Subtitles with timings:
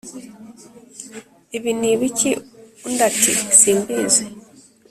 [1.57, 2.31] ibi ni ibiki?»
[2.85, 4.23] Undi ati «simbizi.»